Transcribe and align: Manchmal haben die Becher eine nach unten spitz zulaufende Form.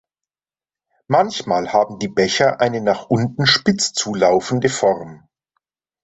Manchmal 1.07 1.73
haben 1.73 1.99
die 1.99 2.07
Becher 2.07 2.59
eine 2.59 2.81
nach 2.81 3.11
unten 3.11 3.45
spitz 3.45 3.93
zulaufende 3.93 4.67
Form. 4.67 5.29